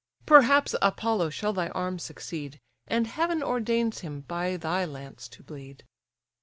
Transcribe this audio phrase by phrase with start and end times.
[0.25, 5.85] Perhaps Apollo shall thy arms succeed, And heaven ordains him by thy lance to bleed."